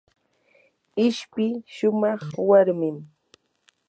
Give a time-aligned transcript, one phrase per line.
[1.07, 1.45] ishpi
[1.75, 2.97] shumaq warmim.